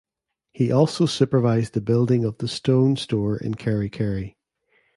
He 0.51 0.71
also 0.71 1.05
supervised 1.05 1.75
the 1.75 1.79
building 1.79 2.25
of 2.25 2.39
the 2.39 2.47
Stone 2.47 2.95
Store 2.95 3.37
in 3.37 3.53
Kerikeri. 3.53 4.35